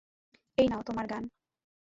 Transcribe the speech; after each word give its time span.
এই 0.57 0.67
নাও 0.67 0.81
তোমার 0.83 1.05
গান। 1.07 1.23